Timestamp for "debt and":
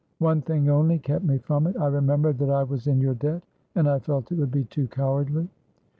3.13-3.87